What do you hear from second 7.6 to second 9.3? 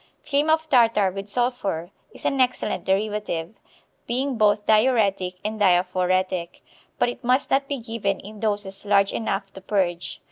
be given in doses large